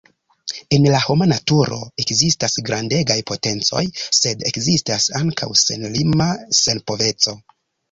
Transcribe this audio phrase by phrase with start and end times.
[0.77, 3.85] En la homa naturo ekzistas grandegaj potencoj,
[4.21, 6.31] sed ekzistas ankaŭ senlima
[6.65, 7.39] senpoveco.